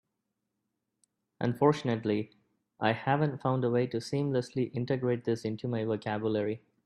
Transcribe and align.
Unfortunately, 1.39 2.31
I 2.79 2.93
haven't 2.93 3.39
found 3.39 3.63
a 3.63 3.69
way 3.69 3.85
to 3.85 3.97
seamlessly 3.97 4.75
integrate 4.75 5.25
this 5.25 5.45
into 5.45 5.67
my 5.67 5.83
vocabulary. 5.85 6.63